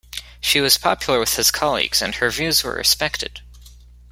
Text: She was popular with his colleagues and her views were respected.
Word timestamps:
She 0.39 0.61
was 0.61 0.79
popular 0.79 1.19
with 1.19 1.35
his 1.35 1.51
colleagues 1.51 2.01
and 2.01 2.15
her 2.15 2.31
views 2.31 2.63
were 2.63 2.73
respected. 2.73 3.41